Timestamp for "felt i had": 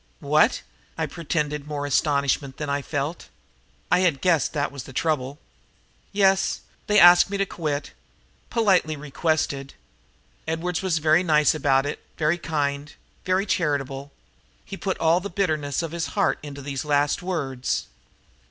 2.81-4.19